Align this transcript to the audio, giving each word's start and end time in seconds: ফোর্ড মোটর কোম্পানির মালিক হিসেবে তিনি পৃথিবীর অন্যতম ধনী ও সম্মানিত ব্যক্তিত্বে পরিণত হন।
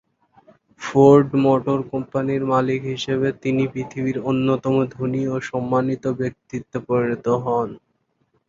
ফোর্ড 0.81 1.27
মোটর 1.43 1.79
কোম্পানির 1.91 2.43
মালিক 2.51 2.81
হিসেবে 2.93 3.27
তিনি 3.43 3.63
পৃথিবীর 3.73 4.17
অন্যতম 4.29 4.75
ধনী 4.93 5.23
ও 5.27 5.45
সম্মানিত 5.49 6.03
ব্যক্তিত্বে 6.19 6.77
পরিণত 6.87 7.25
হন। 7.43 7.69